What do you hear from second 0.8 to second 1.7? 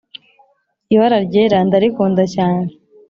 ibara ryera